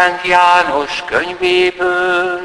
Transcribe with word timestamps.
Szent 0.00 0.24
János 0.24 1.02
könyvéből. 1.06 2.40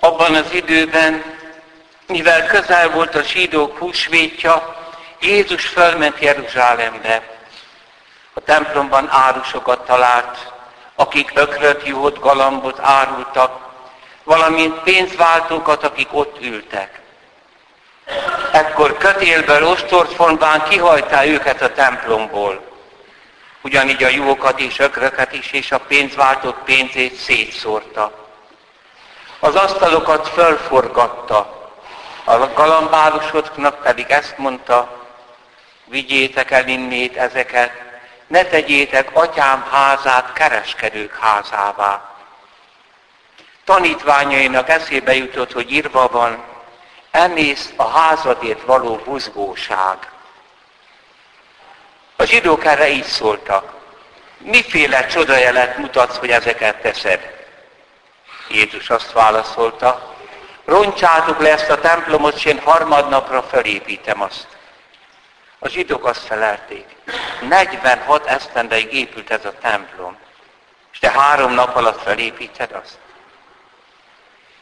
Abban 0.00 0.34
az 0.34 0.52
időben, 0.52 1.22
mivel 2.06 2.46
közel 2.46 2.90
volt 2.90 3.14
a 3.14 3.22
zsidók 3.22 3.78
húsvétja, 3.78 4.76
Jézus 5.20 5.66
fölment 5.66 6.18
Jeruzsálembe. 6.20 7.22
A 8.32 8.40
templomban 8.40 9.08
árusokat 9.10 9.86
talált, 9.86 10.52
akik 10.94 11.30
ökröt, 11.34 11.86
juhot, 11.86 12.20
galambot 12.20 12.78
árultak, 12.80 13.67
valamint 14.28 14.80
pénzváltókat, 14.82 15.84
akik 15.84 16.08
ott 16.10 16.42
ültek. 16.42 17.00
Ekkor 18.52 18.96
kötélből 18.96 19.66
ostort 19.66 20.12
fonván 20.12 20.62
kihajtá 20.68 21.24
őket 21.24 21.62
a 21.62 21.72
templomból. 21.72 22.62
Ugyanígy 23.62 24.04
a 24.04 24.08
juhokat 24.08 24.60
és 24.60 24.78
ökröket 24.78 25.32
is, 25.32 25.52
és 25.52 25.72
a 25.72 25.78
pénzváltók 25.78 26.64
pénzét 26.64 27.14
szétszórta. 27.14 28.28
Az 29.40 29.54
asztalokat 29.54 30.28
fölforgatta, 30.28 31.70
a 32.24 32.52
galambárusoknak 32.54 33.82
pedig 33.82 34.06
ezt 34.08 34.38
mondta, 34.38 35.06
vigyétek 35.84 36.50
el 36.50 36.68
innét 36.68 37.16
ezeket, 37.16 37.72
ne 38.26 38.44
tegyétek 38.44 39.10
atyám 39.12 39.66
házát 39.70 40.32
kereskedők 40.32 41.16
házává. 41.20 42.07
Tanítványainak 43.68 44.68
eszébe 44.68 45.14
jutott, 45.14 45.52
hogy 45.52 45.72
írva 45.72 46.08
van, 46.08 46.44
emész 47.10 47.72
a 47.76 47.88
házadért 47.88 48.62
való 48.62 48.96
buzgóság. 48.96 49.96
A 52.16 52.24
zsidók 52.24 52.64
erre 52.64 52.88
így 52.88 53.04
szóltak. 53.04 53.72
Miféle 54.38 55.06
csodajelet 55.06 55.78
mutatsz, 55.78 56.16
hogy 56.16 56.30
ezeket 56.30 56.80
teszed? 56.80 57.46
Jézus 58.48 58.90
azt 58.90 59.12
válaszolta, 59.12 60.14
roncsátok 60.64 61.40
le 61.40 61.52
ezt 61.52 61.70
a 61.70 61.80
templomot, 61.80 62.34
és 62.34 62.44
én 62.44 62.60
harmadnapra 62.60 63.42
felépítem 63.42 64.22
azt. 64.22 64.46
A 65.58 65.68
zsidók 65.68 66.06
azt 66.06 66.26
felelték, 66.26 66.86
46 67.48 68.26
esztendeig 68.26 68.92
épült 68.92 69.30
ez 69.30 69.44
a 69.44 69.58
templom, 69.60 70.16
és 70.92 70.98
te 70.98 71.10
három 71.10 71.52
nap 71.52 71.76
alatt 71.76 72.02
felépíted 72.02 72.72
azt. 72.72 72.98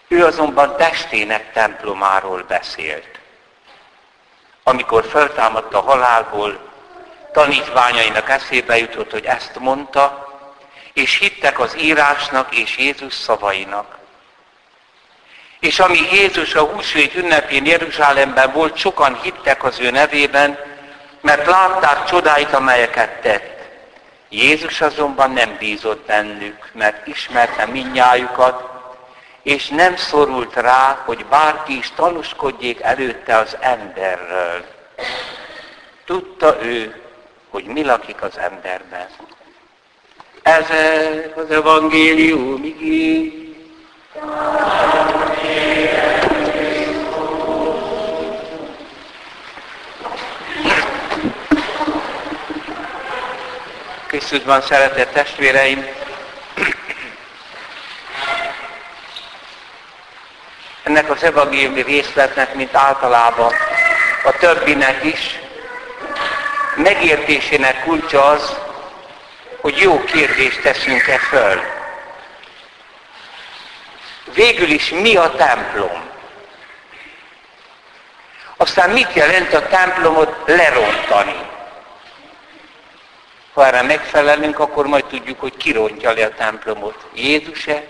Ő 0.08 0.24
azonban 0.24 0.76
testének 0.76 1.52
templomáról 1.52 2.44
beszélt. 2.48 3.18
Amikor 4.62 5.04
föltámadt 5.04 5.74
a 5.74 5.80
halálból, 5.80 6.58
tanítványainak 7.32 8.28
eszébe 8.28 8.78
jutott, 8.78 9.10
hogy 9.10 9.24
ezt 9.24 9.58
mondta, 9.58 10.34
és 10.92 11.18
hittek 11.18 11.58
az 11.58 11.76
írásnak 11.78 12.56
és 12.56 12.78
Jézus 12.78 13.14
szavainak. 13.14 13.96
És 15.60 15.78
ami 15.78 15.98
Jézus 16.12 16.54
a 16.54 16.62
húsvét 16.62 17.14
ünnepén 17.14 17.66
Jeruzsálemben 17.66 18.52
volt, 18.52 18.76
sokan 18.76 19.20
hittek 19.22 19.64
az 19.64 19.80
ő 19.80 19.90
nevében, 19.90 20.58
mert 21.20 21.46
látták 21.46 22.04
csodáit, 22.04 22.52
amelyeket 22.52 23.20
tett. 23.20 23.60
Jézus 24.28 24.80
azonban 24.80 25.30
nem 25.30 25.56
bízott 25.58 26.06
bennük, 26.06 26.70
mert 26.72 27.06
ismerte 27.06 27.66
minnyájukat, 27.66 28.75
és 29.46 29.68
nem 29.68 29.96
szorult 29.96 30.54
rá, 30.54 31.02
hogy 31.04 31.24
bárki 31.26 31.76
is 31.76 31.92
tanúskodjék 31.94 32.80
előtte 32.80 33.36
az 33.36 33.56
emberről. 33.60 34.64
Tudta 36.04 36.64
ő, 36.64 37.02
hogy 37.50 37.64
mi 37.64 37.84
lakik 37.84 38.22
az 38.22 38.38
emberben. 38.38 39.06
Ez 40.42 40.66
az 41.36 41.50
evangélium 41.50 42.64
igény. 42.64 43.56
Krisztusban 54.06 54.60
szeretett 54.60 55.12
testvéreim, 55.12 56.05
ennek 60.86 61.10
az 61.10 61.22
evangéliumi 61.22 61.82
részletnek, 61.82 62.54
mint 62.54 62.74
általában 62.74 63.52
a 64.24 64.32
többinek 64.32 65.04
is, 65.04 65.38
megértésének 66.76 67.84
kulcsa 67.84 68.24
az, 68.24 68.56
hogy 69.60 69.76
jó 69.76 70.04
kérdést 70.04 70.60
teszünk-e 70.60 71.18
föl. 71.18 71.60
Végül 74.34 74.70
is 74.70 74.88
mi 74.88 75.16
a 75.16 75.30
templom? 75.30 76.10
Aztán 78.56 78.90
mit 78.90 79.12
jelent 79.12 79.52
a 79.54 79.66
templomot 79.66 80.34
lerontani? 80.46 81.36
Ha 83.52 83.66
erre 83.66 83.82
megfelelünk, 83.82 84.58
akkor 84.58 84.86
majd 84.86 85.04
tudjuk, 85.04 85.40
hogy 85.40 85.56
ki 85.56 85.72
rontja 85.72 86.12
le 86.12 86.24
a 86.24 86.34
templomot. 86.34 87.06
Jézus-e, 87.14 87.82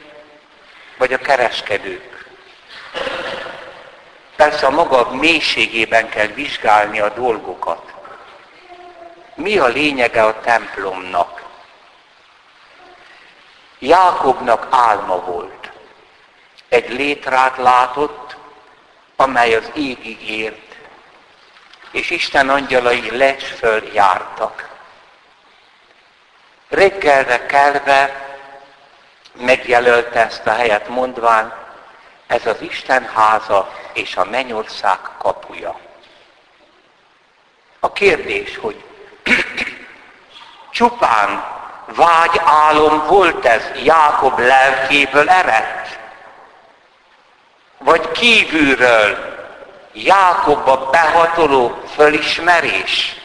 vagy 0.99 1.13
a 1.13 1.19
kereskedők? 1.19 2.16
Persze 4.37 4.67
a 4.67 4.71
maga 4.71 5.11
mélységében 5.11 6.09
kell 6.09 6.27
vizsgálni 6.27 7.01
a 7.01 7.09
dolgokat. 7.09 7.95
Mi 9.35 9.59
a 9.59 9.67
lényege 9.67 10.25
a 10.25 10.41
templomnak? 10.41 11.45
Jákobnak 13.79 14.67
álma 14.71 15.17
volt. 15.21 15.71
Egy 16.69 16.91
létrát 16.91 17.57
látott, 17.57 18.37
amely 19.17 19.55
az 19.55 19.71
égig 19.75 20.31
ért, 20.31 20.77
és 21.91 22.11
Isten 22.11 22.49
angyalai 22.49 23.17
lecs 23.17 23.45
föl 23.45 23.83
jártak. 23.93 24.69
Reggelre 26.69 27.47
kelve 27.47 28.27
megjelölte 29.33 30.21
ezt 30.21 30.47
a 30.47 30.53
helyet 30.53 30.89
mondván, 30.89 31.66
ez 32.27 32.47
az 32.47 32.61
Isten 32.61 33.09
háza 33.15 33.73
és 33.93 34.17
a 34.17 34.25
mennyország 34.25 34.99
kapuja. 35.19 35.79
A 37.81 37.93
kérdés, 37.93 38.57
hogy 38.57 38.85
csupán 40.71 41.45
vágy 41.87 42.41
álom 42.45 43.07
volt 43.07 43.45
ez 43.45 43.65
Jákob 43.85 44.39
lelkéből 44.39 45.29
eredt? 45.29 45.99
Vagy 47.79 48.11
kívülről 48.11 49.35
Jákobba 49.93 50.91
behatoló 50.91 51.83
fölismerés? 51.95 53.17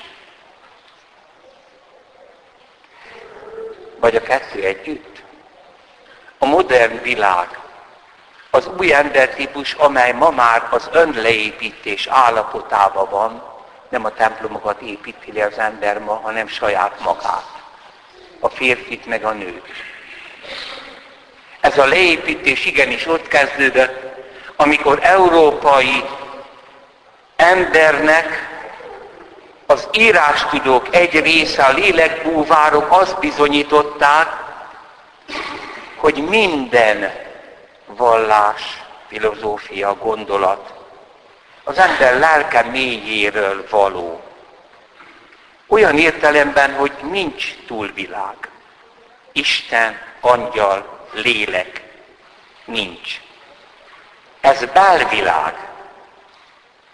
Vagy 3.99 4.15
a 4.15 4.21
kettő 4.21 4.63
együtt? 4.63 5.21
A 6.37 6.45
modern 6.45 7.01
világ, 7.01 7.60
az 8.51 8.69
új 8.79 8.93
embertípus, 8.93 9.73
amely 9.73 10.11
ma 10.11 10.29
már 10.29 10.67
az 10.69 10.89
önleépítés 10.91 12.07
állapotában 12.07 13.09
van, 13.09 13.43
nem 13.89 14.05
a 14.05 14.13
templomokat 14.13 14.81
építi 14.81 15.31
le 15.33 15.45
az 15.45 15.57
ember 15.57 15.99
ma, 15.99 16.19
hanem 16.23 16.47
saját 16.47 16.99
magát 17.03 17.45
a 18.39 18.49
férfit 18.49 19.05
meg 19.05 19.23
a 19.23 19.31
nőt. 19.31 19.67
Ez 21.59 21.77
a 21.77 21.85
leépítés 21.85 22.65
igenis 22.65 23.07
ott 23.07 23.27
kezdődött, 23.27 23.99
amikor 24.55 24.99
európai 25.01 26.03
embernek 27.35 28.49
az 29.65 29.87
írástudók 29.91 30.95
egy 30.95 31.19
része, 31.19 31.63
a 31.63 31.73
lélekbúvárok 31.73 32.85
azt 32.89 33.19
bizonyították, 33.19 34.27
hogy 35.95 36.27
minden 36.29 37.29
vallás, 37.95 38.61
filozófia, 39.07 39.95
gondolat 39.95 40.79
az 41.63 41.77
ember 41.77 42.19
lelke 42.19 42.61
mélyéről 42.61 43.67
való. 43.69 44.21
Olyan 45.67 45.97
értelemben, 45.97 46.73
hogy 46.73 46.91
nincs 47.01 47.55
túlvilág. 47.67 48.35
Isten, 49.31 49.99
angyal, 50.19 51.07
lélek. 51.13 51.83
Nincs. 52.65 53.21
Ez 54.41 54.65
belvilág. 54.65 55.69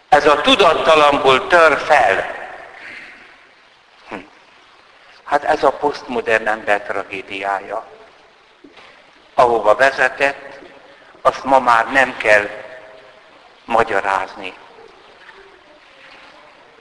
Ez 0.10 0.28
a 0.28 0.42
tudattalamból 0.42 1.48
tör 1.48 1.78
fel. 1.78 2.36
Hm. 4.10 4.16
Hát 5.24 5.44
ez 5.44 5.64
a 5.64 5.72
posztmodern 5.72 6.48
ember 6.48 6.82
tragédiája. 6.82 7.88
Ahova 9.34 9.76
vezetett, 9.76 10.47
azt 11.28 11.44
ma 11.44 11.60
már 11.60 11.92
nem 11.92 12.18
kell 12.18 12.50
magyarázni. 13.66 14.54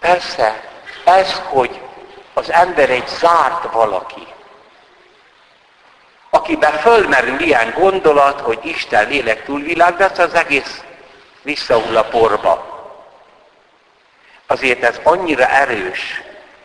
Persze, 0.01 0.69
ez, 1.05 1.41
hogy 1.45 1.81
az 2.35 2.51
ember 2.51 2.91
egy 2.91 3.09
zárt 3.09 3.73
valaki, 3.73 4.27
akiben 6.31 6.73
fölmerül 6.73 7.41
ilyen 7.41 7.73
gondolat, 7.79 8.41
hogy 8.41 8.59
Isten 8.63 9.09
lélek 9.09 9.45
túlvilág, 9.45 9.97
de 9.97 10.05
az, 10.05 10.19
az 10.19 10.35
egész 10.35 10.83
visszahull 11.43 11.97
a 11.97 12.05
porba. 12.05 12.75
Azért 14.47 14.83
ez 14.83 15.01
annyira 15.03 15.49
erős 15.49 16.23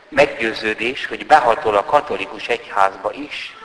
meggyőződés, 0.09 1.07
hogy 1.07 1.25
behatol 1.25 1.75
a 1.75 1.85
katolikus 1.85 2.47
egyházba 2.47 3.11
is. 3.11 3.55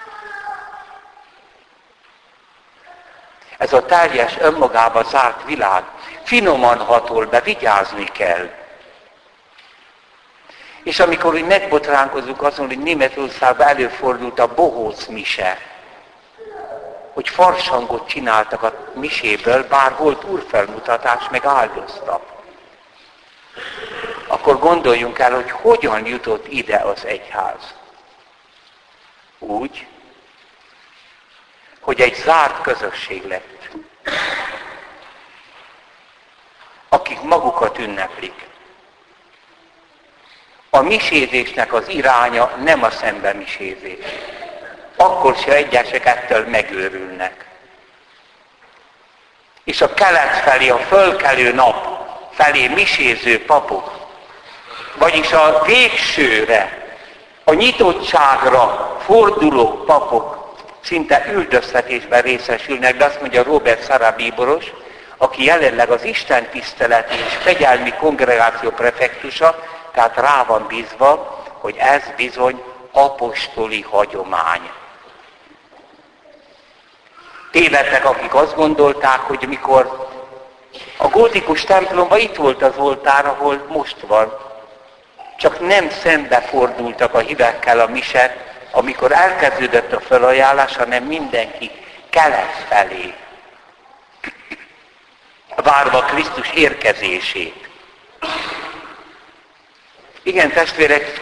Ez 3.59 3.73
a 3.73 3.87
teljes 3.87 4.37
önmagába 4.39 5.03
zárt 5.03 5.45
világ 5.45 5.85
finoman 6.23 6.79
hatol 6.79 7.27
be, 7.27 7.41
vigyázni 7.41 8.05
kell. 8.05 8.49
És 10.83 11.01
amikor 11.01 11.35
úgy 11.35 11.47
megbotránkozunk 11.47 12.43
azon, 12.43 12.67
hogy 12.67 12.79
Németországban 12.79 13.67
előfordult 13.67 14.39
a 14.39 14.55
bohóc 14.55 15.07
mise, 15.07 15.59
hogy 17.13 17.29
farsangot 17.29 18.09
csináltak 18.09 18.63
a 18.63 18.73
miséből, 18.95 19.67
bár 19.69 19.97
volt 19.97 20.25
úrfelmutatás, 20.25 21.29
meg 21.31 21.45
áldoztak. 21.45 22.23
Akkor 24.27 24.59
gondoljunk 24.59 25.19
el, 25.19 25.35
hogy 25.35 25.51
hogyan 25.51 26.07
jutott 26.07 26.47
ide 26.49 26.77
az 26.77 27.05
egyház. 27.05 27.75
Úgy, 29.39 29.87
hogy 31.87 32.01
egy 32.01 32.15
zárt 32.15 32.61
közösség 32.61 33.27
lett. 33.27 33.69
Akik 36.89 37.21
magukat 37.21 37.79
ünneplik. 37.79 38.47
A 40.71 40.81
misézésnek 40.81 41.73
az 41.73 41.89
iránya 41.89 42.51
nem 42.63 42.83
a 42.83 42.91
misézés 43.35 43.99
akkor 44.97 45.37
se 45.37 45.53
egyesek 45.53 46.07
ettől 46.07 46.47
megőrülnek. 46.49 47.47
És 49.65 49.81
a 49.81 49.95
kelet 49.95 50.37
felé, 50.37 50.69
a 50.69 50.79
fölkelő 50.79 51.53
nap 51.53 52.07
felé 52.31 52.69
miséző 52.69 53.45
papok, 53.45 53.91
vagyis 54.95 55.33
a 55.33 55.63
végsőre, 55.67 56.97
a 57.45 57.53
nyitottságra 57.53 58.97
forduló 59.05 59.85
papok 59.85 60.36
szinte 60.87 61.25
üldöztetésben 61.33 62.23
részesülnek, 62.23 62.97
de 62.97 63.05
azt 63.05 63.21
mondja 63.21 63.43
Robert 63.43 63.83
Szarabíboros, 63.83 64.65
aki 65.17 65.45
jelenleg 65.45 65.91
az 65.91 66.05
Isten 66.05 66.49
tisztelet 66.49 67.11
és 67.11 67.35
fegyelmi 67.35 67.93
kongregáció 67.93 68.71
prefektusa, 68.71 69.65
tehát 69.93 70.17
rá 70.17 70.45
van 70.45 70.67
bízva, 70.69 71.45
hogy 71.61 71.77
ez 71.79 72.03
bizony 72.17 72.63
apostoli 72.93 73.81
hagyomány. 73.81 74.71
Tévedtek, 77.51 78.05
akik 78.05 78.35
azt 78.35 78.55
gondolták, 78.55 79.21
hogy 79.21 79.45
mikor 79.49 80.09
a 80.97 81.09
gótikus 81.09 81.65
templomban 81.65 82.19
itt 82.19 82.37
volt 82.37 82.63
az 82.63 82.77
oltár, 82.77 83.27
ahol 83.27 83.67
most 83.69 83.97
van. 84.07 84.39
Csak 85.39 85.61
nem 85.61 85.91
szembe 85.91 86.41
fordultak 86.41 87.15
a 87.15 87.19
hívekkel 87.19 87.81
a 87.81 87.87
mise, 87.87 88.46
amikor 88.77 89.13
elkezdődött 89.13 89.93
a 89.93 90.01
felajánlás, 90.01 90.77
hanem 90.77 91.05
mindenki 91.05 91.71
kelet 92.11 92.65
felé. 92.69 93.15
Várva 95.57 95.99
Krisztus 95.99 96.51
érkezését. 96.51 97.69
Igen, 100.23 100.51
testvérek, 100.51 101.21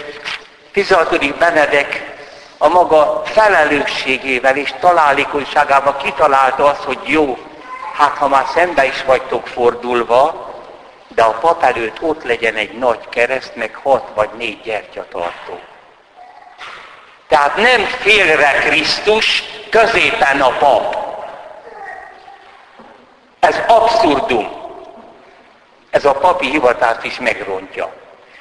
16. 0.73 1.37
Benedek 1.37 2.15
a 2.59 2.69
maga 2.69 3.23
felelősségével 3.25 4.57
és 4.57 4.75
találékonyságával 4.81 5.97
kitalálta 5.97 6.65
azt, 6.65 6.83
hogy 6.83 6.99
jó, 7.03 7.39
hát 7.93 8.17
ha 8.17 8.29
már 8.29 8.47
szembe 8.55 8.87
is 8.87 9.03
vagytok 9.03 9.47
fordulva, 9.47 10.53
de 11.09 11.23
a 11.23 11.33
pap 11.33 11.63
előtt 11.63 12.03
ott 12.03 12.23
legyen 12.23 12.55
egy 12.55 12.79
nagy 12.79 13.09
kereszt, 13.09 13.57
meg 13.57 13.75
hat 13.83 14.09
vagy 14.15 14.31
négy 14.37 14.61
gyertyatartó. 14.63 15.61
Tehát 17.35 17.57
nem 17.57 17.85
félre 17.85 18.53
Krisztus, 18.53 19.43
középen 19.71 20.41
a 20.41 20.57
pap. 20.59 20.97
Ez 23.41 23.61
abszurdum. 23.67 24.49
Ez 25.91 26.05
a 26.05 26.13
papi 26.13 26.51
hivatást 26.51 27.05
is 27.05 27.19
megrontja. 27.19 27.93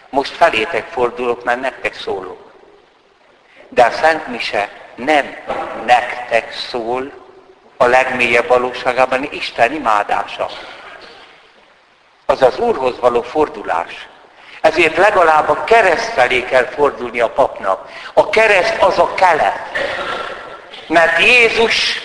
Most 0.09 0.31
felétek 0.31 0.87
fordulok, 0.91 1.43
mert 1.43 1.61
nektek 1.61 1.93
szólok. 1.93 2.51
De 3.69 3.83
a 3.83 3.91
Szent 3.91 4.27
Mise 4.27 4.69
nem 4.95 5.35
nektek 5.85 6.51
szól 6.51 7.11
a 7.77 7.85
legmélyebb 7.85 8.47
valóságában 8.47 9.27
Isten 9.31 9.73
imádása. 9.73 10.49
Az 12.25 12.41
az 12.41 12.57
Úrhoz 12.57 12.99
való 12.99 13.21
fordulás. 13.21 14.07
Ezért 14.63 14.97
legalább 14.97 15.49
a 15.49 15.63
kereszt 15.63 16.13
felé 16.13 16.43
kell 16.43 16.65
fordulni 16.65 17.19
a 17.19 17.29
papnak. 17.29 17.89
A 18.13 18.29
kereszt 18.29 18.75
az 18.79 18.99
a 18.99 19.13
kelet. 19.13 19.59
Mert 20.87 21.19
Jézus 21.19 22.01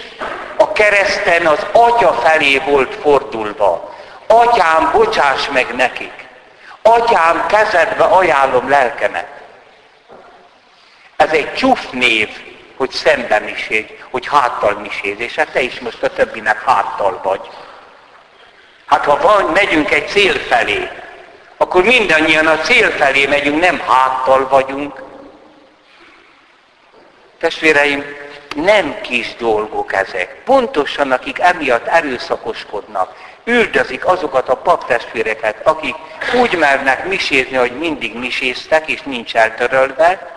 a 0.56 0.72
kereszten 0.72 1.46
az 1.46 1.66
Atya 1.72 2.12
felé 2.12 2.58
volt 2.58 2.94
fordulva. 2.94 3.94
Atyám, 4.26 4.90
bocsáss 4.93 5.49
meg 5.49 5.75
nekik. 5.75 6.28
Atyám, 6.82 7.46
kezedbe 7.46 8.05
ajánlom 8.05 8.69
lelkemet. 8.69 9.29
Ez 11.17 11.31
egy 11.31 11.55
csúf 11.55 11.91
név, 11.91 12.29
hogy 12.77 12.91
szemben 12.91 13.43
miséz, 13.43 13.84
hogy 14.10 14.27
háttal 14.27 14.72
miséz, 14.72 15.20
és 15.20 15.34
hát 15.34 15.48
te 15.48 15.60
is 15.60 15.81
most 15.81 16.03
a 16.03 16.10
többinek 16.12 16.62
háttal 16.65 17.20
vagy. 17.22 17.41
Hát 18.86 19.05
ha 19.05 19.17
van, 19.17 19.44
megyünk 19.44 19.91
egy 19.91 20.08
cél 20.08 20.38
felé, 20.38 20.88
akkor 21.58 21.84
mindannyian 21.84 22.46
a 22.46 22.58
cél 22.58 22.91
felé 22.91 23.27
megyünk, 23.27 23.60
nem 23.60 23.79
háttal 23.79 24.48
vagyunk. 24.48 25.03
Testvéreim, 27.38 28.05
nem 28.55 29.00
kis 29.00 29.36
dolgok 29.36 29.93
ezek. 29.93 30.43
Pontosan 30.44 31.12
akik 31.12 31.38
emiatt 31.38 31.86
erőszakoskodnak, 31.86 33.15
üldözik 33.44 34.06
azokat 34.06 34.48
a 34.48 34.56
paptestvéreket, 34.56 35.67
akik 35.67 35.94
úgy 36.41 36.56
mernek 36.58 37.06
misézni, 37.06 37.56
hogy 37.56 37.79
mindig 37.79 38.19
miséztek, 38.19 38.88
és 38.88 39.03
nincs 39.03 39.34
eltörölve, 39.34 40.36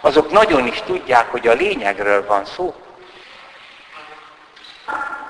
azok 0.00 0.30
nagyon 0.30 0.66
is 0.66 0.82
tudják, 0.86 1.30
hogy 1.30 1.48
a 1.48 1.52
lényegről 1.52 2.26
van 2.26 2.44
szó. 2.44 2.74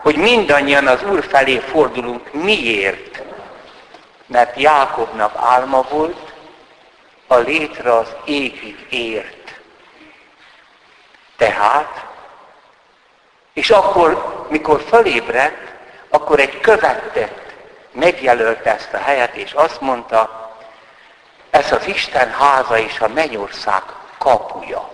Hogy 0.02 0.16
mindannyian 0.16 0.86
az 0.86 1.02
Úr 1.10 1.24
felé 1.28 1.58
fordulunk. 1.58 2.32
Miért? 2.32 3.22
Mert 4.28 4.60
Jákobnak 4.60 5.32
álma 5.36 5.82
volt, 5.82 6.32
a 7.26 7.36
létre 7.36 7.96
az 7.96 8.16
égig 8.24 8.86
ért. 8.90 9.60
Tehát, 11.36 12.06
és 13.52 13.70
akkor, 13.70 14.46
mikor 14.48 14.80
fölébredt, 14.88 15.72
akkor 16.08 16.40
egy 16.40 16.60
követett 16.60 17.54
megjelölte 17.92 18.74
ezt 18.74 18.92
a 18.92 18.98
helyet, 18.98 19.34
és 19.34 19.52
azt 19.52 19.80
mondta, 19.80 20.50
ez 21.50 21.72
az 21.72 21.86
Isten 21.86 22.30
háza 22.32 22.78
és 22.78 23.00
a 23.00 23.08
mennyország 23.08 23.82
kapuja. 24.18 24.90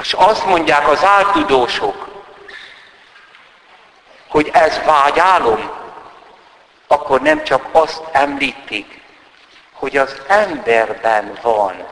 És 0.00 0.12
azt 0.12 0.46
mondják 0.46 0.88
az 0.88 1.04
áltudósok, 1.04 2.07
hogy 4.28 4.50
ez 4.52 4.80
vágyálom, 4.84 5.70
akkor 6.86 7.20
nem 7.20 7.44
csak 7.44 7.68
azt 7.72 8.02
említik, 8.12 9.00
hogy 9.72 9.96
az 9.96 10.22
emberben 10.26 11.38
van 11.42 11.86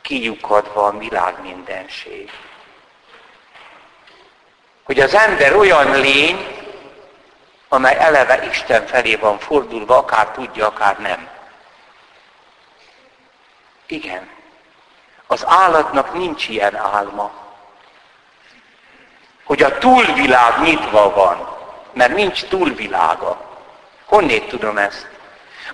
kiukadva 0.00 0.86
a 0.86 0.98
világ 0.98 1.42
mindenség. 1.42 2.30
Hogy 4.82 5.00
az 5.00 5.14
ember 5.14 5.56
olyan 5.56 6.00
lény, 6.00 6.60
amely 7.68 7.96
eleve 7.98 8.44
Isten 8.44 8.86
felé 8.86 9.14
van 9.14 9.38
fordulva, 9.38 9.96
akár 9.96 10.30
tudja, 10.30 10.66
akár 10.66 10.98
nem. 10.98 11.28
Igen. 13.86 14.28
Az 15.26 15.46
állatnak 15.46 16.12
nincs 16.12 16.48
ilyen 16.48 16.76
álma. 16.76 17.41
Hogy 19.44 19.62
a 19.62 19.78
túlvilág 19.78 20.60
nyitva 20.62 21.14
van. 21.14 21.50
mert 21.92 22.14
nincs 22.14 22.44
túlvilága. 22.44 23.40
Honnét 24.04 24.48
tudom 24.48 24.78
ezt? 24.78 25.06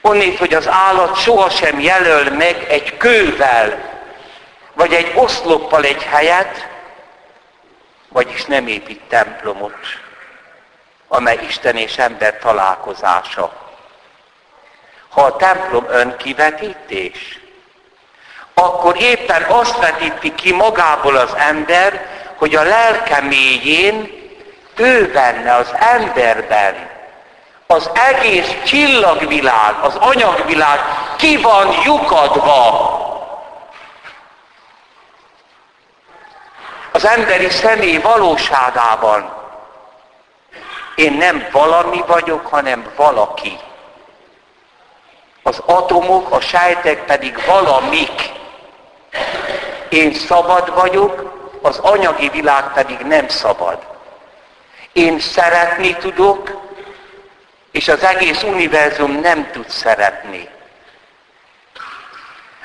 Onnét, 0.00 0.38
hogy 0.38 0.54
az 0.54 0.68
állat 0.68 1.16
sohasem 1.16 1.80
jelöl 1.80 2.30
meg 2.30 2.64
egy 2.68 2.96
kővel, 2.96 3.98
vagy 4.74 4.92
egy 4.92 5.12
oszloppal 5.14 5.84
egy 5.84 6.02
helyet, 6.02 6.68
vagyis 8.08 8.44
nem 8.44 8.66
épít 8.66 9.00
templomot, 9.08 9.76
amely 11.08 11.38
Isten 11.48 11.76
és 11.76 11.98
ember 11.98 12.38
találkozása. 12.38 13.52
Ha 15.08 15.22
a 15.22 15.36
templom 15.36 15.86
önkivetítés, 15.88 17.38
akkor 18.54 19.00
éppen 19.00 19.42
azt 19.42 19.78
vetíti 19.78 20.34
ki 20.34 20.52
magából 20.52 21.16
az 21.16 21.34
ember, 21.36 22.17
hogy 22.38 22.54
a 22.54 22.62
lelke 22.62 23.20
mélyén 23.20 24.12
ő 24.76 25.10
benne, 25.12 25.54
az 25.54 25.74
emberben, 25.78 26.90
az 27.66 27.90
egész 27.94 28.54
csillagvilág, 28.64 29.74
az 29.82 29.94
anyagvilág 29.94 30.78
ki 31.16 31.36
van 31.36 31.74
lyukadva. 31.84 33.06
Az 36.92 37.06
emberi 37.06 37.50
személy 37.50 37.98
valóságában. 37.98 39.32
Én 40.94 41.12
nem 41.12 41.48
valami 41.52 42.04
vagyok, 42.06 42.46
hanem 42.46 42.92
valaki. 42.96 43.58
Az 45.42 45.62
atomok, 45.66 46.30
a 46.30 46.40
sejtek 46.40 47.04
pedig 47.04 47.44
valamik. 47.46 48.32
Én 49.88 50.14
szabad 50.14 50.74
vagyok, 50.74 51.27
az 51.62 51.78
anyagi 51.78 52.28
világ 52.28 52.72
pedig 52.72 52.98
nem 52.98 53.28
szabad. 53.28 53.78
Én 54.92 55.20
szeretni 55.20 55.94
tudok, 55.96 56.66
és 57.70 57.88
az 57.88 58.04
egész 58.04 58.42
univerzum 58.42 59.12
nem 59.12 59.50
tud 59.50 59.68
szeretni. 59.68 60.48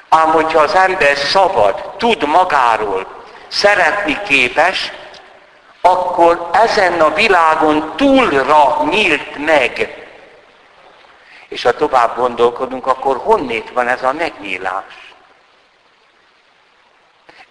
Ám 0.10 0.32
hogyha 0.32 0.60
az 0.60 0.76
ember 0.76 1.18
szabad, 1.18 1.92
tud 1.98 2.28
magáról, 2.28 3.08
szeretni 3.48 4.20
képes, 4.28 4.92
akkor 5.82 6.50
ezen 6.52 7.02
a 7.02 7.14
világon 7.14 7.94
túlra 7.96 8.84
nyílt 8.90 9.46
meg. 9.46 9.98
És 11.48 11.64
ha 11.64 11.72
tovább 11.72 12.16
gondolkodunk, 12.16 12.88
akkor 12.88 13.18
honnét 13.18 13.72
van 13.74 13.88
ez 13.88 14.04
a 14.04 14.14
megnyílás? 14.14 15.03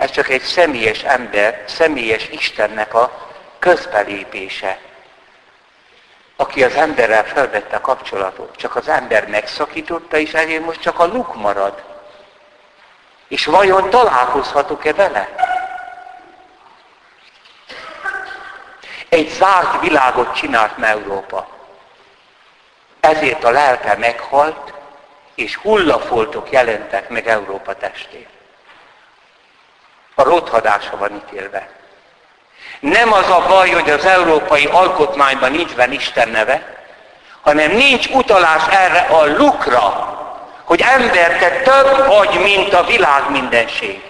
Ez 0.03 0.11
csak 0.11 0.29
egy 0.29 0.43
személyes 0.43 1.03
ember, 1.03 1.65
személyes 1.67 2.29
Istennek 2.29 2.95
a 2.95 3.31
közbelépése 3.59 4.79
aki 6.37 6.65
az 6.65 6.75
emberrel 6.75 7.25
felvette 7.25 7.77
a 7.77 7.81
kapcsolatot, 7.81 8.57
csak 8.57 8.77
az 8.77 8.89
ember 8.89 9.29
megszakította, 9.29 10.17
és 10.17 10.33
ezért 10.33 10.65
most 10.65 10.81
csak 10.81 10.99
a 10.99 11.07
luk 11.07 11.35
marad. 11.35 11.83
És 13.29 13.45
vajon 13.45 13.91
találkozhatok-e 13.91 14.93
vele? 14.93 15.29
Egy 19.09 19.29
zárt 19.29 19.81
világot 19.81 20.35
csinált 20.35 20.77
meg 20.77 20.91
Európa. 20.91 21.49
Ezért 23.01 23.45
a 23.45 23.51
lelke 23.51 23.97
meghalt, 23.97 24.73
és 25.35 25.57
hullafoltok 25.57 26.51
jelentek 26.51 27.09
meg 27.09 27.29
Európa 27.29 27.75
testén. 27.75 28.32
A 30.15 30.23
rothadása 30.23 30.97
van 30.97 31.15
ítélve. 31.15 31.69
Nem 32.81 33.13
az 33.13 33.31
a 33.31 33.45
baj, 33.49 33.71
hogy 33.71 33.91
az 33.91 34.05
európai 34.05 34.65
alkotmányban 34.67 35.51
nincs 35.51 35.75
benne 35.75 35.95
Isten 35.95 36.29
neve, 36.29 36.85
hanem 37.43 37.71
nincs 37.71 38.07
utalás 38.07 38.63
erre 38.71 39.01
a 39.01 39.27
lukra, 39.27 40.17
hogy 40.65 40.81
ember, 40.81 41.39
te 41.39 41.51
több 41.51 42.07
vagy, 42.07 42.41
mint 42.43 42.73
a 42.73 42.85
világ 42.85 43.31
mindenség. 43.31 44.03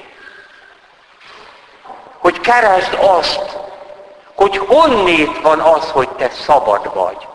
Hogy 2.18 2.40
keresd 2.40 2.98
azt, 3.00 3.56
hogy 4.34 4.58
honnét 4.58 5.40
van 5.40 5.60
az, 5.60 5.90
hogy 5.90 6.08
te 6.08 6.30
szabad 6.30 6.94
vagy. 6.94 7.26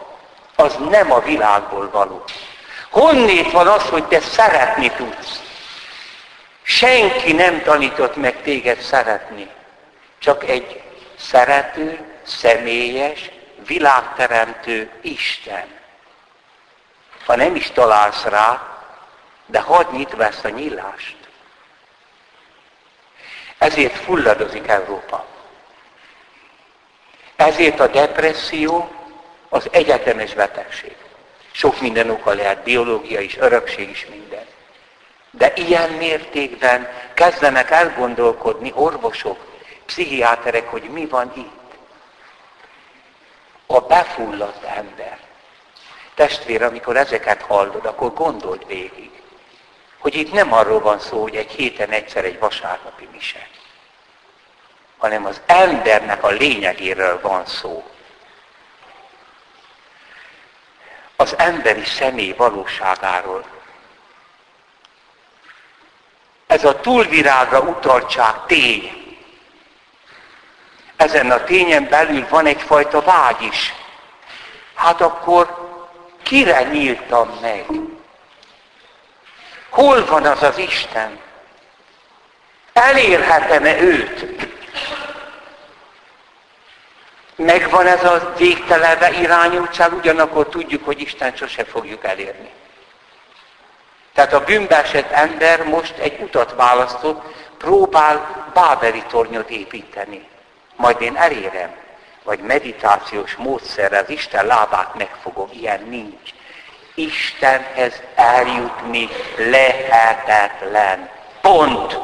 Az 0.55 0.77
nem 0.89 1.12
a 1.12 1.19
világból 1.19 1.89
való. 1.91 2.24
Honnét 2.89 3.51
van 3.51 3.67
az, 3.67 3.83
hogy 3.89 4.03
te 4.03 4.19
szeretni 4.19 4.91
tudsz. 4.91 5.41
Senki 6.69 7.33
nem 7.33 7.62
tanított 7.62 8.15
meg 8.15 8.41
téged 8.41 8.79
szeretni. 8.79 9.50
Csak 10.19 10.43
egy 10.43 10.81
szerető, 11.17 12.00
személyes, 12.24 13.29
világteremtő 13.67 14.89
Isten. 15.01 15.67
Ha 17.25 17.36
nem 17.36 17.55
is 17.55 17.71
találsz 17.71 18.24
rá, 18.24 18.77
de 19.45 19.59
hadd 19.59 19.91
nyitva 19.91 20.24
ezt 20.24 20.45
a 20.45 20.50
nyílást. 20.50 21.15
Ezért 23.57 23.95
fulladozik 23.95 24.67
Európa. 24.67 25.25
Ezért 27.36 27.79
a 27.79 27.88
depresszió 27.88 28.91
az 29.50 29.67
egyetemes 29.71 30.33
betegség. 30.33 30.95
Sok 31.51 31.81
minden 31.81 32.09
oka 32.09 32.33
lehet, 32.33 32.63
biológia 32.63 33.19
is, 33.19 33.38
örökség 33.38 33.89
is, 33.89 34.05
minden. 34.05 34.55
De 35.38 35.53
ilyen 35.56 35.89
mértékben 35.89 36.89
kezdenek 37.13 37.72
elgondolkodni 37.72 38.72
orvosok, 38.75 39.46
pszichiáterek, 39.86 40.67
hogy 40.67 40.84
mi 40.84 41.06
van 41.06 41.32
itt. 41.36 41.75
A 43.65 43.79
befulladt 43.79 44.63
ember. 44.63 45.20
Testvér, 46.13 46.63
amikor 46.63 46.98
ezeket 46.98 47.41
hallod, 47.41 47.86
akkor 47.86 48.13
gondold 48.13 48.67
végig, 48.67 49.12
hogy 49.98 50.15
itt 50.15 50.32
nem 50.32 50.53
arról 50.53 50.79
van 50.79 51.00
szó, 51.00 51.22
hogy 51.22 51.36
egy 51.36 51.51
héten 51.51 51.89
egyszer 51.89 52.25
egy 52.25 52.39
vasárnapi 52.39 53.08
mise, 53.12 53.48
hanem 54.98 55.25
az 55.25 55.41
embernek 55.46 56.24
a 56.24 56.29
lényegéről 56.29 57.22
van 57.22 57.46
szó. 57.46 57.89
Az 61.15 61.36
emberi 61.38 61.84
személy 61.84 62.34
valóságáról. 62.34 63.56
Ez 66.48 66.63
a 66.63 66.80
túlvirágra 66.80 67.60
utaltság 67.60 68.46
tény, 68.46 68.98
ezen 70.98 71.32
a 71.32 71.44
tényen 71.44 71.88
belül 71.89 72.27
van 72.30 72.46
egyfajta 72.46 73.01
vágy 73.01 73.42
is. 73.42 73.74
Hát 74.75 75.01
akkor 75.01 75.68
kire 76.24 76.63
nyíltam 76.63 77.38
meg? 77.42 77.66
Hol 79.70 80.06
van 80.06 80.25
az 80.25 80.44
az 80.44 80.58
Isten? 80.58 81.20
Elérhetem-e 82.74 83.82
őt? 83.82 84.25
Megvan 87.36 87.88
ez 87.88 88.04
a 88.04 88.34
végtelenbe 88.38 89.12
irányultság, 89.12 89.94
ugyanakkor 89.94 90.50
tudjuk, 90.50 90.86
hogy 90.86 91.01
Isten 91.01 91.36
sose 91.36 91.63
fogjuk 91.63 92.04
elérni. 92.04 92.50
Tehát 94.17 94.33
a 94.33 94.43
bűnbeesett 94.43 95.12
ember 95.12 95.63
most 95.63 95.97
egy 95.97 96.21
utat 96.21 96.53
választott, 96.55 97.21
próbál 97.57 98.45
Bábeli 98.53 99.03
tornyot 99.09 99.50
építeni 99.50 100.27
majd 100.77 101.01
én 101.01 101.15
elérem, 101.15 101.75
vagy 102.24 102.39
meditációs 102.39 103.36
módszerrel 103.36 104.03
az 104.03 104.09
Isten 104.09 104.45
lábát 104.45 104.95
megfogom, 104.95 105.50
ilyen 105.51 105.83
nincs. 105.89 106.29
Istenhez 106.95 108.01
eljutni 108.15 109.09
lehetetlen. 109.38 111.09
Pont. 111.41 112.00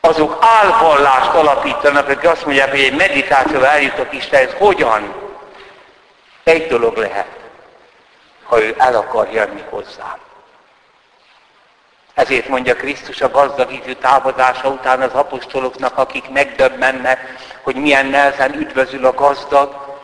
Azok 0.00 0.38
álvallást 0.40 1.32
alapítanak, 1.34 2.08
akik 2.08 2.30
azt 2.30 2.44
mondják, 2.44 2.70
hogy 2.70 2.80
egy 2.80 2.96
meditációval 2.96 3.66
eljutok 3.66 4.12
Istenhez. 4.12 4.54
Hogyan? 4.58 5.14
Egy 6.44 6.66
dolog 6.66 6.96
lehet, 6.96 7.37
ha 8.48 8.62
ő 8.62 8.74
el 8.78 8.96
akar 8.96 9.32
jönni 9.32 9.64
hozzám. 9.70 10.18
Ezért 12.14 12.48
mondja 12.48 12.76
Krisztus 12.76 13.20
a 13.20 13.30
gazdag 13.30 13.72
ifjú 13.72 13.94
távozása 13.94 14.68
után 14.68 15.02
az 15.02 15.12
apostoloknak, 15.12 15.98
akik 15.98 16.28
megdöbbennek, 16.28 17.34
hogy 17.62 17.76
milyen 17.76 18.06
nehezen 18.06 18.54
üdvözül 18.54 19.06
a 19.06 19.12
gazdag. 19.12 19.96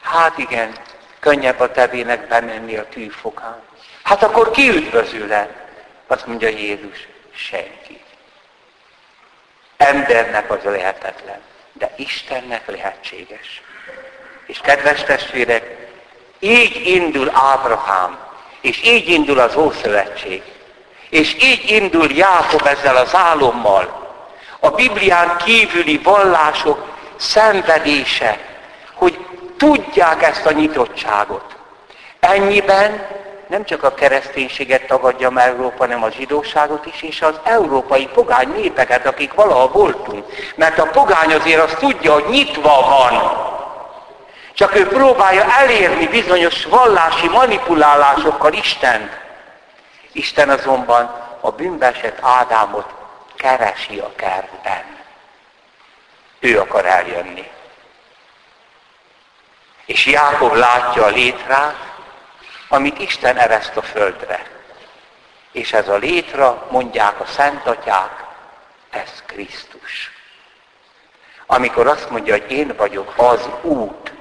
Hát 0.00 0.38
igen, 0.38 0.72
könnyebb 1.20 1.60
a 1.60 1.70
tevének 1.70 2.28
bemenni 2.28 2.76
a 2.76 2.88
tűfokán. 2.88 3.60
Hát 4.02 4.22
akkor 4.22 4.50
ki 4.50 4.68
üdvözül-e? 4.68 5.48
Azt 6.06 6.26
mondja 6.26 6.48
Jézus, 6.48 7.08
senki. 7.34 8.00
Embernek 9.76 10.50
az 10.50 10.62
lehetetlen, 10.62 11.40
de 11.72 11.90
Istennek 11.96 12.66
lehetséges. 12.66 13.62
És 14.46 14.58
kedves 14.58 15.02
testvérek, 15.02 15.81
így 16.42 16.86
indul 16.86 17.30
Ábrahám, 17.32 18.18
és 18.60 18.84
így 18.84 19.08
indul 19.08 19.38
az 19.38 19.56
Ószövetség. 19.56 20.42
És 21.10 21.34
így 21.34 21.70
indul 21.70 22.10
Jákob 22.10 22.66
ezzel 22.66 22.96
az 22.96 23.14
álommal. 23.14 24.10
A 24.60 24.70
Biblián 24.70 25.36
kívüli 25.44 25.98
vallások 25.98 26.86
szenvedése, 27.16 28.38
hogy 28.94 29.18
tudják 29.56 30.22
ezt 30.22 30.46
a 30.46 30.52
nyitottságot. 30.52 31.44
Ennyiben 32.20 33.06
nem 33.48 33.64
csak 33.64 33.82
a 33.82 33.94
kereszténységet 33.94 34.86
tagadja 34.86 35.30
meg 35.30 35.48
Európa, 35.48 35.76
hanem 35.76 36.02
a 36.02 36.10
zsidóságot 36.10 36.86
is, 36.86 37.02
és 37.02 37.22
az 37.22 37.40
európai 37.44 38.08
pogány 38.14 38.48
népeket, 38.48 39.06
akik 39.06 39.34
valaha 39.34 39.68
voltunk. 39.68 40.24
Mert 40.54 40.78
a 40.78 40.86
pogány 40.86 41.32
azért 41.32 41.62
azt 41.62 41.78
tudja, 41.78 42.12
hogy 42.12 42.24
nyitva 42.30 42.80
van. 42.80 43.51
Csak 44.54 44.74
ő 44.74 44.86
próbálja 44.86 45.52
elérni 45.52 46.06
bizonyos 46.06 46.64
vallási 46.64 47.28
manipulálásokkal 47.28 48.52
Istent. 48.52 49.20
Isten 50.12 50.50
azonban 50.50 51.20
a 51.40 51.50
bűnbesett 51.50 52.18
Ádámot 52.20 52.94
keresi 53.36 53.98
a 53.98 54.12
kertben. 54.16 54.84
Ő 56.40 56.60
akar 56.60 56.86
eljönni. 56.86 57.50
És 59.86 60.06
Jákob 60.06 60.54
látja 60.54 61.04
a 61.04 61.08
létrát, 61.08 61.76
amit 62.68 62.98
Isten 62.98 63.36
ereszt 63.36 63.76
a 63.76 63.82
földre. 63.82 64.42
És 65.52 65.72
ez 65.72 65.88
a 65.88 65.96
létra, 65.96 66.66
mondják 66.70 67.20
a 67.20 67.26
szentatyák, 67.26 68.24
ez 68.90 69.22
Krisztus. 69.26 70.10
Amikor 71.46 71.86
azt 71.86 72.10
mondja, 72.10 72.32
hogy 72.32 72.50
én 72.50 72.74
vagyok 72.76 73.12
az 73.16 73.48
út, 73.62 74.12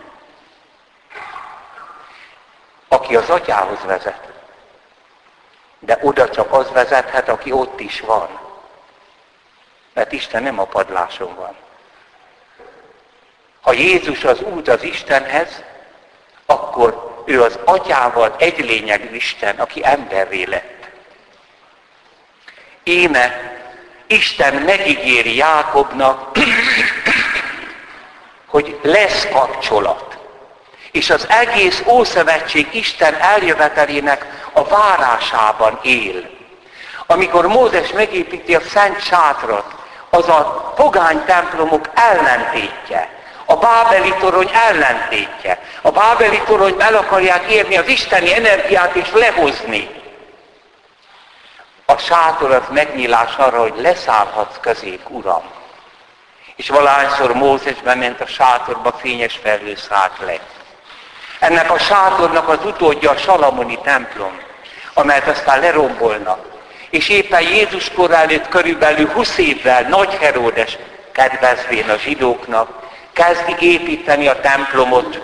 aki 2.91 3.15
az 3.15 3.29
atyához 3.29 3.79
vezet. 3.85 4.27
De 5.79 5.99
oda 6.01 6.29
csak 6.29 6.53
az 6.53 6.71
vezethet, 6.71 7.29
aki 7.29 7.51
ott 7.51 7.79
is 7.79 7.99
van. 7.99 8.39
Mert 9.93 10.11
Isten 10.11 10.43
nem 10.43 10.59
a 10.59 10.65
padláson 10.65 11.35
van. 11.35 11.55
Ha 13.61 13.71
Jézus 13.71 14.23
az 14.23 14.41
út 14.41 14.67
az 14.67 14.83
Istenhez, 14.83 15.63
akkor 16.45 17.23
ő 17.25 17.43
az 17.43 17.59
atyával 17.63 18.35
egy 18.37 18.59
lényegű 18.59 19.15
Isten, 19.15 19.59
aki 19.59 19.85
emberré 19.85 20.43
lett. 20.43 20.89
Éme 22.83 23.53
Isten 24.07 24.53
megígéri 24.53 25.35
Jákobnak, 25.35 26.37
hogy 28.45 28.79
lesz 28.81 29.27
kapcsolat. 29.27 30.10
És 30.91 31.09
az 31.09 31.27
egész 31.29 31.83
Ószövetség 31.87 32.67
Isten 32.71 33.13
eljövetelének 33.13 34.25
a 34.53 34.63
várásában 34.63 35.79
él. 35.81 36.29
Amikor 37.05 37.47
Mózes 37.47 37.91
megépíti 37.91 38.55
a 38.55 38.61
Szent 38.61 39.03
Sátrat, 39.03 39.65
az 40.09 40.27
a 40.27 40.73
pogány 40.75 41.25
templomok 41.25 41.89
ellentétje 41.93 43.19
a 43.51 43.55
bábeli 43.55 44.13
torony 44.19 44.49
ellentétje. 44.53 45.59
A 45.81 45.91
bábeli 45.91 46.41
torony 46.45 46.75
el 46.79 46.95
akarják 46.95 47.51
érni 47.51 47.77
az 47.77 47.87
isteni 47.87 48.33
energiát 48.33 48.95
és 48.95 49.11
lehozni. 49.13 49.89
A 51.85 51.97
sátor 51.97 52.51
az 52.51 52.63
megnyílás 52.69 53.35
arra, 53.35 53.59
hogy 53.59 53.73
leszállhatsz 53.77 54.59
közép, 54.61 55.09
Uram. 55.09 55.43
És 56.55 56.69
valahányszor 56.69 57.33
Mózes 57.33 57.81
bement 57.81 58.21
a 58.21 58.25
sátorba, 58.25 58.91
fényes 58.91 59.39
felhő 59.43 59.75
szállt 59.75 60.17
le. 60.19 60.39
Ennek 61.41 61.71
a 61.71 61.77
sátornak 61.77 62.47
az 62.49 62.65
utódja 62.65 63.11
a 63.11 63.17
Salamoni 63.17 63.79
templom, 63.83 64.39
amelyet 64.93 65.27
aztán 65.27 65.59
lerombolnak. 65.59 66.45
És 66.89 67.09
éppen 67.09 67.41
Jézus 67.41 67.89
kor 67.89 68.11
előtt 68.11 68.47
körülbelül 68.47 69.07
20 69.07 69.37
évvel 69.37 69.81
Nagy 69.81 70.13
Heródes 70.13 70.77
kedvezvén 71.11 71.89
a 71.89 71.97
zsidóknak, 71.97 72.69
kezdi 73.13 73.55
építeni 73.59 74.27
a 74.27 74.39
templomot. 74.39 75.19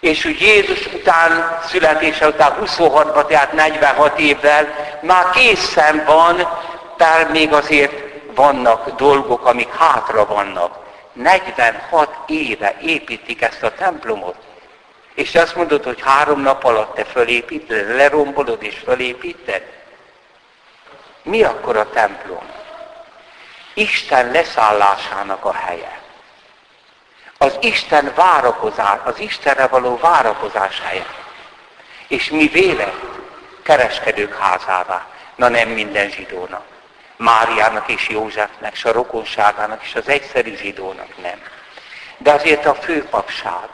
És 0.00 0.24
úgy 0.24 0.40
Jézus 0.40 0.86
után, 0.86 1.60
születése 1.68 2.26
után 2.26 2.52
26 2.52 3.26
tehát 3.26 3.52
46 3.52 4.18
évvel 4.18 4.68
már 5.00 5.30
készen 5.30 6.02
van, 6.06 6.36
de 6.96 7.28
még 7.32 7.52
azért 7.52 7.92
vannak 8.34 8.96
dolgok, 8.96 9.46
amik 9.46 9.74
hátra 9.74 10.26
vannak. 10.26 10.78
46 11.12 12.08
éve 12.26 12.74
építik 12.80 13.42
ezt 13.42 13.62
a 13.62 13.74
templomot. 13.74 14.36
És 15.14 15.34
azt 15.34 15.56
mondod, 15.56 15.84
hogy 15.84 16.00
három 16.00 16.40
nap 16.40 16.64
alatt 16.64 16.94
te 16.94 17.04
fölépíted, 17.04 17.96
lerombolod 17.96 18.62
és 18.62 18.78
fölépíted? 18.84 19.62
Mi 21.22 21.42
akkor 21.42 21.76
a 21.76 21.90
templom? 21.90 22.50
Isten 23.74 24.30
leszállásának 24.30 25.44
a 25.44 25.52
helye 25.52 26.00
az 27.42 27.58
Isten 27.60 28.12
várakozás, 28.14 28.98
az 29.04 29.20
Istenre 29.20 29.66
való 29.66 29.96
várakozás 29.96 30.80
helye. 30.84 31.06
És 32.08 32.30
mi 32.30 32.46
véle 32.46 32.92
kereskedők 33.62 34.38
házává, 34.38 35.06
na 35.36 35.48
nem 35.48 35.68
minden 35.68 36.10
zsidónak. 36.10 36.64
Máriának 37.16 37.88
és 37.88 38.08
Józsefnek, 38.08 38.72
és 38.72 38.84
a 38.84 38.92
rokonságának, 38.92 39.82
és 39.84 39.94
az 39.94 40.08
egyszerű 40.08 40.56
zsidónak 40.56 41.22
nem. 41.22 41.42
De 42.18 42.32
azért 42.32 42.66
a 42.66 42.74
főpapság, 42.74 43.68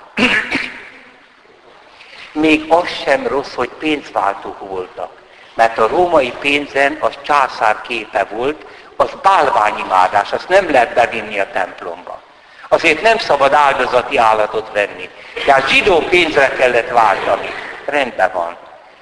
még 2.33 2.73
az 2.73 2.89
sem 3.05 3.27
rossz, 3.27 3.55
hogy 3.55 3.69
pénzváltók 3.79 4.59
voltak. 4.59 5.11
Mert 5.55 5.79
a 5.79 5.87
római 5.87 6.33
pénzen 6.41 6.97
az 7.01 7.13
császár 7.23 7.81
képe 7.81 8.25
volt, 8.25 8.65
az 8.97 9.11
bálványimádás, 9.23 10.33
azt 10.33 10.49
nem 10.49 10.71
lehet 10.71 10.95
bevinni 10.95 11.39
a 11.39 11.51
templomba. 11.53 12.21
Azért 12.69 13.03
nem 13.03 13.19
szabad 13.19 13.53
áldozati 13.53 14.17
állatot 14.17 14.73
venni. 14.73 15.11
Tehát 15.45 15.69
zsidó 15.69 15.99
pénzre 15.99 16.49
kellett 16.49 16.89
váltani. 16.89 17.51
Rendben 17.85 18.31
van. 18.33 18.57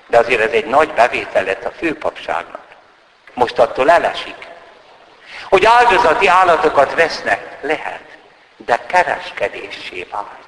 De 0.06 0.18
azért 0.18 0.40
ez 0.40 0.50
egy 0.50 0.66
nagy 0.66 0.88
bevétel 0.92 1.44
lett 1.44 1.64
a 1.64 1.70
főpapságnak. 1.70 2.60
Most 3.34 3.58
attól 3.58 3.90
elesik. 3.90 4.36
Hogy 5.48 5.64
áldozati 5.64 6.26
állatokat 6.26 6.94
vesznek, 6.94 7.58
lehet. 7.60 8.04
De 8.56 8.80
kereskedéssé 8.86 10.06
vált. 10.10 10.45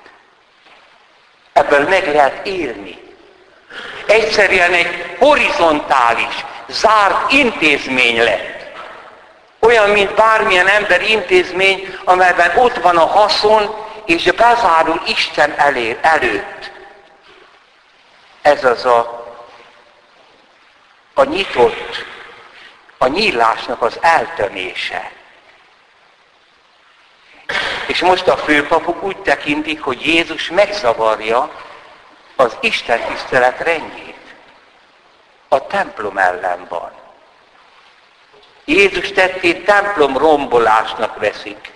Ebből 1.59 1.88
meg 1.88 2.14
lehet 2.14 2.47
élni. 2.47 2.99
Egyszerűen 4.07 4.73
egy 4.73 5.16
horizontális, 5.18 6.44
zárt 6.68 7.33
intézmény 7.33 8.23
lett. 8.23 8.66
Olyan, 9.61 9.90
mint 9.90 10.14
bármilyen 10.14 10.68
emberi 10.68 11.11
intézmény, 11.11 11.99
amelyben 12.05 12.57
ott 12.57 12.77
van 12.77 12.97
a 12.97 13.07
haszon, 13.07 13.87
és 14.07 14.33
bezárul 14.33 15.03
Isten 15.07 15.55
elér, 15.57 15.99
előtt. 16.01 16.71
Ez 18.42 18.64
az 18.64 18.85
a, 18.85 19.27
a 21.14 21.25
nyitott, 21.25 22.05
a 22.99 23.07
nyílásnak 23.07 23.83
az 23.83 23.99
eltömése. 24.01 25.11
És 27.88 28.01
most 28.01 28.27
a 28.29 28.37
főpapok 28.37 29.03
úgy 29.03 29.16
tekintik, 29.16 29.83
hogy 29.83 30.07
Jézus 30.07 30.51
megzavarja 30.51 31.51
az 32.37 32.57
Isten 32.61 33.01
tisztelet 33.01 33.59
rendjét. 33.59 34.35
A 35.48 35.66
templom 35.66 36.18
ellen 36.18 36.66
van. 36.68 36.90
Jézus 38.64 39.12
tettét 39.12 39.64
templom 39.64 40.18
rombolásnak 40.18 41.18
veszik. 41.18 41.72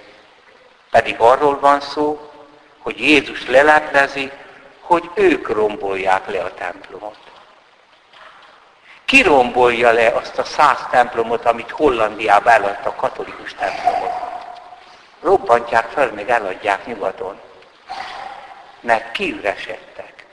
Pedig 0.90 1.16
arról 1.18 1.59
van 1.61 1.81
szó, 1.81 2.31
hogy 2.79 3.01
Jézus 3.01 3.46
leleplezi, 3.46 4.31
hogy 4.81 5.11
ők 5.14 5.48
rombolják 5.48 6.27
le 6.27 6.42
a 6.42 6.55
templomot. 6.55 7.18
Ki 9.05 9.22
rombolja 9.22 9.92
le 9.92 10.07
azt 10.07 10.38
a 10.38 10.44
száz 10.44 10.79
templomot, 10.90 11.44
amit 11.44 11.70
Hollandiába 11.70 12.51
eladta 12.51 12.88
a 12.88 12.94
katolikus 12.94 13.55
templomot? 13.55 14.02
Robbantják 15.23 15.91
fel, 15.91 16.11
meg 16.15 16.31
eladják 16.31 16.87
nyugaton. 16.87 17.41
Mert 18.81 19.13
kiüresedtek. 19.13 20.27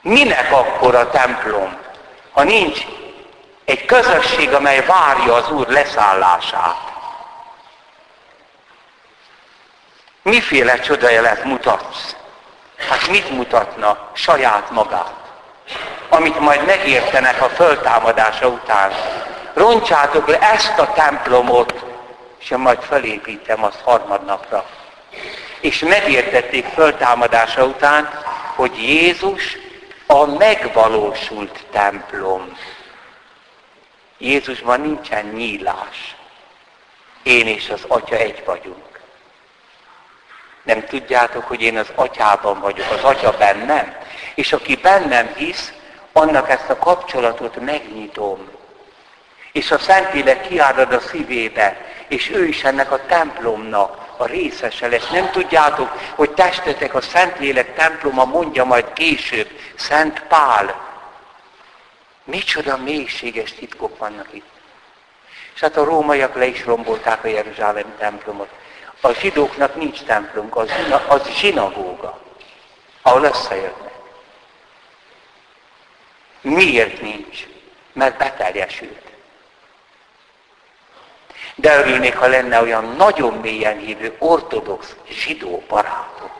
Minek 0.00 0.52
akkor 0.52 0.94
a 0.94 1.10
templom, 1.10 1.78
ha 2.32 2.42
nincs 2.42 2.86
egy 3.64 3.84
közösség, 3.84 4.52
amely 4.52 4.84
várja 4.86 5.34
az 5.34 5.50
Úr 5.50 5.68
leszállását. 5.68 6.76
Miféle 10.22 10.78
csodajelet 10.78 11.44
mutatsz? 11.44 12.16
Hát 12.88 13.08
mit 13.08 13.30
mutatna 13.30 14.10
saját 14.12 14.70
magát? 14.70 15.14
Amit 16.08 16.38
majd 16.38 16.64
megértenek 16.66 17.42
a 17.42 17.48
föltámadása 17.48 18.48
után. 18.48 18.92
Roncsátok 19.54 20.28
le 20.28 20.38
ezt 20.38 20.78
a 20.78 20.92
templomot, 20.92 21.87
és 22.38 22.50
én 22.50 22.58
majd 22.58 22.80
felépítem 22.80 23.64
azt 23.64 23.80
harmadnapra. 23.80 24.66
És 25.60 25.78
megértették 25.78 26.66
föltámadása 26.66 27.64
után, 27.64 28.08
hogy 28.54 28.82
Jézus 28.82 29.56
a 30.06 30.26
megvalósult 30.26 31.64
templom. 31.70 32.56
Jézusban 34.18 34.80
nincsen 34.80 35.26
nyílás. 35.26 36.16
Én 37.22 37.46
és 37.46 37.70
az 37.70 37.84
Atya 37.88 38.16
egy 38.16 38.42
vagyunk. 38.44 39.00
Nem 40.62 40.84
tudjátok, 40.84 41.44
hogy 41.44 41.62
én 41.62 41.78
az 41.78 41.92
atyában 41.94 42.60
vagyok, 42.60 42.90
az 42.90 43.02
atya 43.02 43.36
bennem? 43.36 43.96
És 44.34 44.52
aki 44.52 44.76
bennem 44.76 45.34
hisz, 45.34 45.72
annak 46.12 46.50
ezt 46.50 46.68
a 46.68 46.78
kapcsolatot 46.78 47.60
megnyitom. 47.60 48.50
És 49.58 49.70
a 49.70 49.78
Szentlélek 49.78 50.48
kiárad 50.48 50.92
a 50.92 51.00
szívébe, 51.00 51.76
és 52.08 52.30
ő 52.30 52.46
is 52.46 52.64
ennek 52.64 52.92
a 52.92 53.06
templomnak 53.06 54.14
a 54.16 54.26
részese 54.26 54.88
lesz. 54.88 55.08
Nem 55.08 55.30
tudjátok, 55.30 55.88
hogy 56.14 56.30
testetek 56.30 56.94
a 56.94 57.00
Szentlélek 57.00 57.74
temploma, 57.74 58.24
mondja 58.24 58.64
majd 58.64 58.92
később 58.92 59.48
Szent 59.74 60.22
Pál. 60.28 60.80
Micsoda 62.24 62.76
mélységes 62.76 63.52
titkok 63.52 63.98
vannak 63.98 64.26
itt. 64.32 64.48
És 65.54 65.60
hát 65.60 65.76
a 65.76 65.84
rómaiak 65.84 66.34
le 66.34 66.46
is 66.46 66.64
rombolták 66.64 67.24
a 67.24 67.28
Jeruzsálem 67.28 67.94
templomot. 67.98 68.48
A 69.00 69.12
zsidóknak 69.12 69.74
nincs 69.76 70.02
templom, 70.02 70.48
az, 70.50 70.70
az 71.06 71.28
zsinagóga, 71.28 72.20
ahol 73.02 73.22
összejönnek. 73.22 73.94
Miért 76.40 77.00
nincs? 77.00 77.46
Mert 77.92 78.18
beteljesült. 78.18 79.07
De 81.60 81.78
örülnék, 81.78 82.16
ha 82.16 82.26
lenne 82.26 82.60
olyan 82.60 82.94
nagyon 82.96 83.34
mélyen 83.34 83.78
hívő 83.78 84.16
ortodox 84.18 84.96
zsidó 85.08 85.62
barátok. 85.68 86.30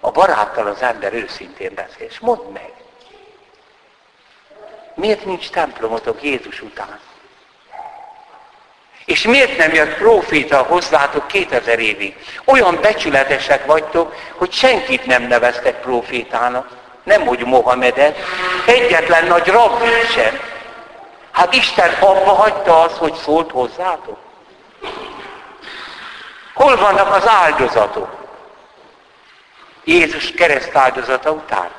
A 0.00 0.10
baráttal 0.10 0.66
az 0.66 0.82
ember 0.82 1.12
őszintén 1.12 1.74
beszél, 1.74 2.06
és 2.06 2.18
mondd 2.18 2.52
meg. 2.52 2.72
Miért 4.94 5.24
nincs 5.24 5.50
templomotok 5.50 6.22
Jézus 6.22 6.62
után? 6.62 6.98
És 9.04 9.22
miért 9.22 9.56
nem 9.56 9.72
jött 9.72 9.94
proféta 9.94 10.62
hozzátok 10.62 11.26
2000 11.26 11.78
évig? 11.78 12.16
Olyan 12.44 12.78
becsületesek 12.80 13.66
vagytok, 13.66 14.14
hogy 14.36 14.52
senkit 14.52 15.06
nem 15.06 15.22
neveztek 15.22 15.80
profétának. 15.80 16.68
Nem, 17.02 17.26
hogy 17.26 17.44
Mohamedet, 17.44 18.16
egyetlen 18.66 19.26
nagy 19.26 19.46
rabbit 19.46 20.10
sem. 20.12 20.51
Hát 21.32 21.54
Isten 21.54 21.92
abba 21.92 22.32
hagyta 22.32 22.80
az, 22.80 22.96
hogy 22.96 23.14
szólt 23.14 23.50
hozzátok. 23.50 24.18
Hol 26.54 26.76
vannak 26.76 27.14
az 27.14 27.28
áldozatok? 27.28 28.20
Jézus 29.84 30.32
kereszt 30.32 30.76
áldozata 30.76 31.30
után. 31.30 31.70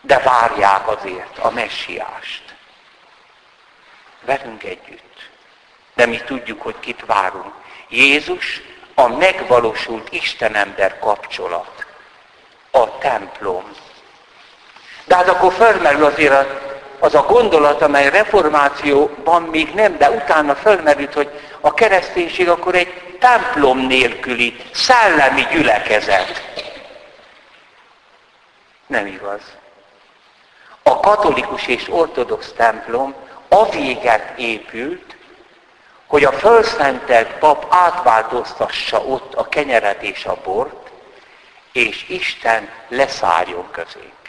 De 0.00 0.18
várják 0.18 0.88
azért 0.88 1.38
a 1.38 1.50
messiást 1.50 2.54
velünk 4.20 4.62
együtt. 4.62 5.30
De 5.94 6.06
mi 6.06 6.16
tudjuk, 6.16 6.62
hogy 6.62 6.80
kit 6.80 7.04
várunk. 7.06 7.54
Jézus 7.88 8.60
a 8.94 9.08
megvalósult 9.08 10.12
Istenember 10.12 10.98
kapcsolat. 10.98 11.86
A 12.70 12.98
templom. 12.98 13.72
De 15.04 15.16
hát 15.16 15.28
akkor 15.28 15.52
felmerül 15.52 16.04
azért 16.04 16.69
az 17.00 17.14
a 17.14 17.22
gondolat, 17.22 17.82
amely 17.82 18.10
reformációban 18.10 19.42
még 19.42 19.74
nem, 19.74 19.98
de 19.98 20.10
utána 20.10 20.54
felmerült, 20.54 21.14
hogy 21.14 21.30
a 21.60 21.74
kereszténység 21.74 22.48
akkor 22.48 22.74
egy 22.74 23.16
templom 23.18 23.78
nélküli 23.78 24.56
szellemi 24.72 25.46
gyülekezet. 25.50 26.42
Nem 28.86 29.06
igaz. 29.06 29.40
A 30.82 31.00
katolikus 31.00 31.66
és 31.66 31.86
ortodox 31.88 32.52
templom 32.52 33.14
a 33.48 33.68
véget 33.70 34.38
épült, 34.38 35.16
hogy 36.06 36.24
a 36.24 36.32
fölszentelt 36.32 37.32
pap 37.38 37.66
átváltoztassa 37.68 39.00
ott 39.00 39.34
a 39.34 39.48
kenyeret 39.48 40.02
és 40.02 40.24
a 40.24 40.36
bort, 40.44 40.90
és 41.72 42.08
Isten 42.08 42.68
leszálljon 42.88 43.70
közénk. 43.70 44.19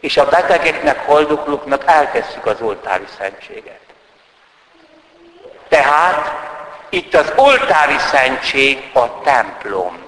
És 0.00 0.16
a 0.16 0.28
betegeknek, 0.28 1.06
haldoklóknak 1.06 1.82
eltesszük 1.86 2.46
az 2.46 2.60
oltári 2.60 3.06
szentséget. 3.18 3.80
Tehát 5.68 6.32
itt 6.88 7.14
az 7.14 7.32
oltári 7.36 7.98
szentség 7.98 8.90
a 8.92 9.20
templom, 9.20 10.06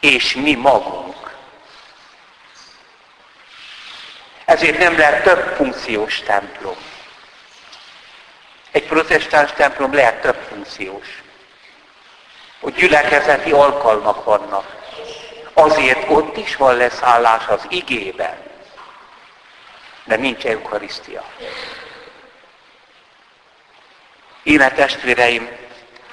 és 0.00 0.34
mi 0.34 0.54
magunk. 0.54 1.38
Ezért 4.44 4.78
nem 4.78 4.98
lehet 4.98 5.22
több 5.22 5.54
funkciós 5.56 6.20
templom. 6.20 6.76
Egy 8.70 8.86
protestáns 8.86 9.52
templom 9.52 9.94
lehet 9.94 10.20
több 10.20 10.46
funkciós. 10.48 11.22
Hogy 12.60 12.74
gyülekezeti 12.74 13.52
alkalmak 13.52 14.24
vannak. 14.24 14.76
Azért 15.52 16.10
ott 16.10 16.36
is 16.36 16.56
van 16.56 16.76
leszállás 16.76 17.46
az 17.46 17.66
igében. 17.68 18.49
De 20.04 20.16
nincs 20.16 20.44
eukarisztia. 20.44 21.24
Íme 24.42 24.72
testvéreim, 24.72 25.48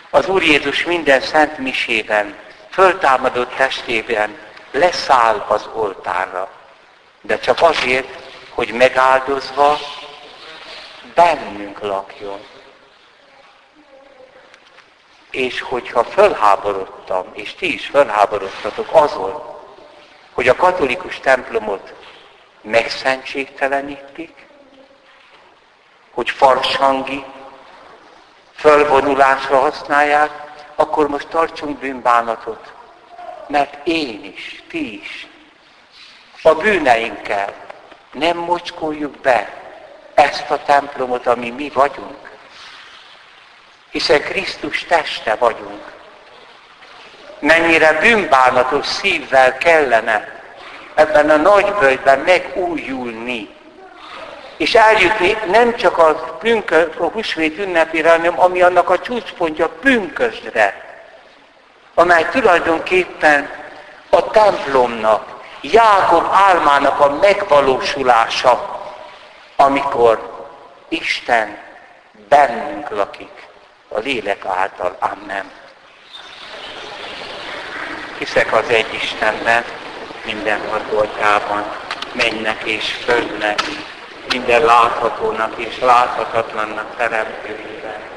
az 0.10 0.28
Úr 0.28 0.44
Jézus 0.44 0.84
minden 0.84 1.22
szent 1.22 1.58
misében, 1.58 2.36
föltámadott 2.70 3.56
testében 3.56 4.38
leszáll 4.72 5.46
az 5.48 5.70
oltárra. 5.74 6.50
De 7.22 7.40
csak 7.40 7.62
azért, 7.62 8.08
hogy 8.50 8.72
megáldozva 8.72 9.78
bennünk 11.14 11.80
lakjon. 11.80 12.40
És 15.32 15.62
hogyha 15.62 16.04
fölháborodtam, 16.04 17.26
és 17.34 17.54
ti 17.54 17.74
is 17.74 17.86
fölháborodtatok 17.86 18.88
azon, 18.92 19.56
hogy 20.34 20.48
a 20.48 20.56
katolikus 20.56 21.20
templomot 21.20 21.94
megszentségtelenítik, 22.70 24.46
hogy 26.12 26.30
farsangi 26.30 27.26
fölvonulásra 28.56 29.60
használják, 29.60 30.32
akkor 30.76 31.08
most 31.08 31.28
tartsunk 31.28 31.78
bűnbánatot. 31.78 32.74
Mert 33.48 33.88
én 33.88 34.34
is, 34.36 34.64
ti 34.70 35.00
is 35.00 35.28
a 36.42 36.56
bűneinkkel 36.56 37.54
nem 38.12 38.38
mocskoljuk 38.38 39.18
be 39.18 39.54
ezt 40.14 40.50
a 40.50 40.64
templomot, 40.64 41.28
ami 41.28 41.50
mi 41.50 41.70
vagyunk. 41.70 42.30
Hiszen 43.90 44.22
Krisztus 44.22 44.84
teste 44.84 45.36
vagyunk. 45.36 45.84
Mennyire 47.40 47.94
bűnbánatos 47.94 48.86
szívvel 48.86 49.58
kellene 49.58 50.37
ebben 50.98 51.30
a 51.30 51.36
nagy 51.36 51.74
bőjben 51.80 52.20
megújulni. 52.20 53.56
És 54.58 54.76
eljutni 54.76 55.38
nem 55.52 55.76
csak 55.76 55.98
a, 55.98 56.14
pünkö, 56.40 56.90
a 56.98 57.04
húsvét 57.04 57.58
ünnepére, 57.58 58.10
hanem 58.10 58.40
ami 58.40 58.62
annak 58.62 58.90
a 58.90 59.00
csúcspontja 59.00 59.70
pünkösdre, 59.70 60.86
amely 61.94 62.28
tulajdonképpen 62.32 63.50
a 64.10 64.30
templomnak, 64.30 65.36
Jákob 65.62 66.26
álmának 66.32 67.00
a 67.00 67.10
megvalósulása, 67.10 68.82
amikor 69.56 70.46
Isten 70.88 71.58
bennünk 72.30 72.90
lakik, 72.90 73.48
a 73.88 74.00
lélek 74.00 74.46
által. 74.46 74.98
Amen. 75.00 75.52
Hiszek 78.18 78.54
az 78.54 78.70
egy 78.70 78.94
Istenben, 78.94 79.64
minden 80.28 80.60
atyában, 80.96 81.64
mennek 82.14 82.64
és 82.64 82.92
földnek, 82.92 83.62
minden 84.30 84.66
láthatónak 84.66 85.54
és 85.58 85.80
láthatatlannak 85.80 86.96
teremtőjében 86.98 88.17